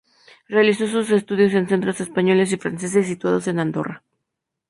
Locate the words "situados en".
3.05-3.59